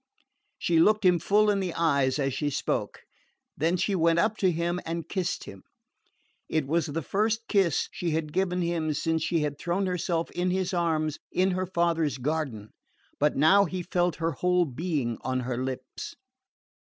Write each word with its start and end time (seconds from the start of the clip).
She 0.57 0.79
looked 0.79 1.05
him 1.05 1.19
full 1.19 1.51
in 1.51 1.59
the 1.59 1.75
eyes 1.75 2.17
as 2.17 2.33
she 2.33 2.49
spoke; 2.49 3.03
then 3.55 3.77
she 3.77 3.93
went 3.93 4.17
up 4.17 4.35
to 4.37 4.51
him 4.51 4.79
and 4.83 5.07
kissed 5.07 5.43
him. 5.43 5.61
It 6.49 6.65
was 6.65 6.87
the 6.87 7.03
first 7.03 7.47
kiss 7.47 7.87
she 7.91 8.09
had 8.09 8.33
given 8.33 8.63
him 8.63 8.95
since 8.95 9.21
she 9.21 9.41
had 9.41 9.59
thrown 9.59 9.85
herself 9.85 10.31
in 10.31 10.49
his 10.49 10.73
arms 10.73 11.19
in 11.31 11.51
her 11.51 11.67
father's 11.67 12.17
garden; 12.17 12.71
but 13.19 13.35
now 13.37 13.65
he 13.65 13.83
felt 13.83 14.15
her 14.15 14.31
whole 14.31 14.65
being 14.65 15.19
on 15.23 15.41
her 15.41 15.63
lips. 15.63 16.15